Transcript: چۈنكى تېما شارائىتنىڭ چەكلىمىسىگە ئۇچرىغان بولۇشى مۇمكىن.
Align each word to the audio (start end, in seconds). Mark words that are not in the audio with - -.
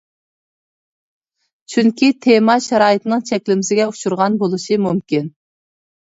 چۈنكى 1.73 2.07
تېما 2.25 2.55
شارائىتنىڭ 2.67 3.21
چەكلىمىسىگە 3.31 3.85
ئۇچرىغان 3.91 4.39
بولۇشى 4.45 4.79
مۇمكىن. 4.87 5.29